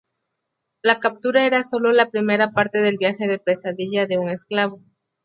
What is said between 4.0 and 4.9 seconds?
de un esclavo.